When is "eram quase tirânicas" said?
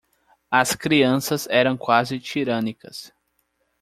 1.47-3.13